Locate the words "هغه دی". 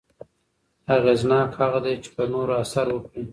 1.61-1.95